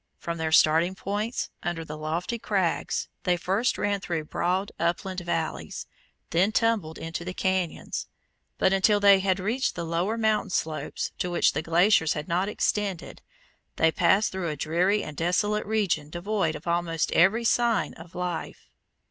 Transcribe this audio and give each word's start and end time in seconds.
From 0.17 0.39
their 0.39 0.51
starting 0.51 0.95
points, 0.95 1.51
under 1.61 1.85
the 1.85 1.95
lofty 1.95 2.39
crags, 2.39 3.07
they 3.21 3.37
first 3.37 3.77
ran 3.77 3.99
through 3.99 4.23
broad 4.23 4.71
upland 4.79 5.19
valleys, 5.19 5.85
then 6.31 6.51
tumbled 6.51 6.97
into 6.97 7.23
the 7.23 7.35
cañons; 7.35 8.07
but 8.57 8.73
until 8.73 8.99
they 8.99 9.19
had 9.19 9.39
reached 9.39 9.75
the 9.75 9.85
lower 9.85 10.17
mountain 10.17 10.49
slopes, 10.49 11.11
to 11.19 11.29
which 11.29 11.53
the 11.53 11.61
glaciers 11.61 12.13
had 12.13 12.27
not 12.27 12.49
extended, 12.49 13.21
they 13.75 13.91
passed 13.91 14.31
through 14.31 14.49
a 14.49 14.55
dreary 14.57 15.03
and 15.03 15.17
desolate 15.17 15.67
region 15.67 16.09
devoid 16.09 16.55
of 16.55 16.65
almost 16.67 17.11
every 17.11 17.43
sign 17.43 17.93
of 17.93 18.15
life. 18.15 18.71